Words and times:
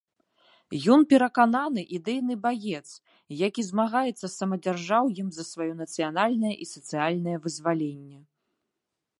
Ён 0.93 1.03
перакананы 1.11 1.83
ідэйны 1.97 2.37
баец, 2.45 2.87
які 3.43 3.61
змагаецца 3.69 4.23
з 4.27 4.31
самадзяржаўем 4.41 5.27
за 5.37 5.43
сваё 5.51 5.71
нацыянальнае 5.83 6.55
і 6.67 6.71
сацыяльнае 6.75 7.37
вызваленне. 7.45 8.19